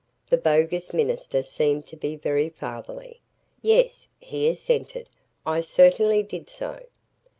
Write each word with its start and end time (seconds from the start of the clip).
The 0.31 0.37
bogus 0.37 0.93
minister 0.95 1.43
seemed 1.43 1.85
to 1.89 1.95
be 1.95 2.15
very 2.15 2.49
fatherly. 2.49 3.21
"Yes," 3.61 4.07
he 4.19 4.49
assented, 4.49 5.07
"I 5.45 5.61
certainly 5.61 6.23
did 6.23 6.49
so." 6.49 6.79